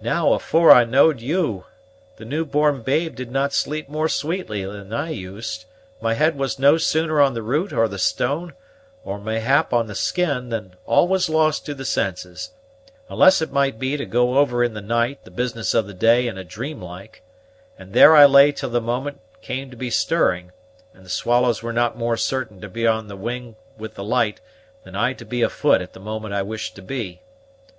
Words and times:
Now, 0.00 0.32
afore 0.32 0.72
I 0.72 0.84
knowed 0.84 1.20
you, 1.20 1.66
the 2.16 2.24
new 2.24 2.46
born 2.46 2.80
babe 2.80 3.14
did 3.14 3.30
not 3.30 3.52
sleep 3.52 3.90
more 3.90 4.08
sweetly 4.08 4.64
than 4.64 4.90
I 4.94 5.10
used; 5.10 5.66
my 6.00 6.14
head 6.14 6.38
was 6.38 6.58
no 6.58 6.78
sooner 6.78 7.20
on 7.20 7.34
the 7.34 7.42
root, 7.42 7.70
or 7.70 7.86
the 7.86 7.98
stone, 7.98 8.54
or 9.04 9.18
mayhap 9.18 9.74
on 9.74 9.86
the 9.86 9.94
skin, 9.94 10.48
than 10.48 10.76
all 10.86 11.06
was 11.06 11.28
lost 11.28 11.66
to 11.66 11.74
the 11.74 11.84
senses, 11.84 12.52
unless 13.10 13.42
it 13.42 13.52
might 13.52 13.78
be 13.78 13.98
to 13.98 14.06
go 14.06 14.38
over 14.38 14.64
in 14.64 14.72
the 14.72 14.80
night 14.80 15.24
the 15.24 15.30
business 15.30 15.74
of 15.74 15.86
the 15.86 15.92
day 15.92 16.26
in 16.26 16.38
a 16.38 16.42
dream 16.42 16.80
like; 16.80 17.22
and 17.78 17.92
there 17.92 18.16
I 18.16 18.24
lay 18.24 18.52
till 18.52 18.70
the 18.70 18.80
moment 18.80 19.20
came 19.42 19.70
to 19.70 19.76
be 19.76 19.90
stirring, 19.90 20.52
and 20.94 21.04
the 21.04 21.10
swallows 21.10 21.62
were 21.62 21.74
not 21.74 21.98
more 21.98 22.16
certain 22.16 22.62
to 22.62 22.68
be 22.70 22.86
on 22.86 23.08
the 23.08 23.14
wing 23.16 23.56
with 23.76 23.92
the 23.94 24.04
light, 24.04 24.40
than 24.84 24.96
I 24.96 25.12
to 25.12 25.26
be 25.26 25.42
afoot 25.42 25.82
at 25.82 25.92
the 25.92 26.00
moment 26.00 26.32
I 26.32 26.40
wished 26.40 26.74
to 26.76 26.82
be. 26.82 27.20